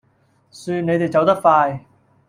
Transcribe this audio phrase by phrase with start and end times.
[0.49, 1.85] 算你哋走得快